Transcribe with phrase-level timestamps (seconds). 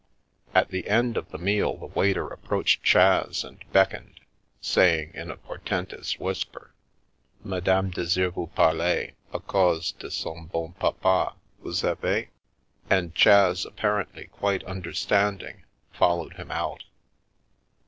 [0.55, 4.19] At the end of the meal the waiter approached Chas and beckoned,
[4.59, 6.73] saying in a portentous whisper:"
[7.43, 12.29] Madame desire vous parler— a cause de son bon papa, vous savez."
[12.89, 16.81] And Chas apparently quite under standing, followed him out.